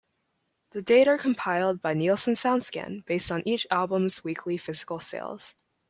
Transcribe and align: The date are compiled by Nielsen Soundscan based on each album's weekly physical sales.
The 0.71 0.81
date 0.81 1.07
are 1.07 1.19
compiled 1.19 1.79
by 1.79 1.93
Nielsen 1.93 2.33
Soundscan 2.33 3.05
based 3.05 3.31
on 3.31 3.47
each 3.47 3.67
album's 3.69 4.23
weekly 4.23 4.57
physical 4.57 4.99
sales. 4.99 5.53